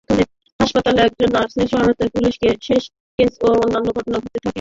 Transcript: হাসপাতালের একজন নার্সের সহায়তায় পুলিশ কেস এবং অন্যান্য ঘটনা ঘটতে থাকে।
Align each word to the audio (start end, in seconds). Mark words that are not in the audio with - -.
হাসপাতালের 0.59 1.05
একজন 1.07 1.29
নার্সের 1.35 1.67
সহায়তায় 1.71 2.11
পুলিশ 2.15 2.35
কেস 2.39 2.63
এবং 3.19 3.55
অন্যান্য 3.57 3.87
ঘটনা 3.97 4.17
ঘটতে 4.17 4.29
থাকে। 4.35 4.49